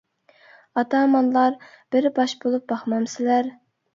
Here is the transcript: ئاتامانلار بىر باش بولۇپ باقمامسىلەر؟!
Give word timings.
ئاتامانلار 0.81 1.59
بىر 1.95 2.09
باش 2.19 2.35
بولۇپ 2.45 2.65
باقمامسىلەر؟! 2.73 3.53